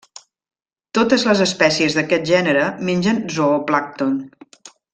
[0.99, 4.17] Totes les espècies d'aquest gènere mengen zooplàncton.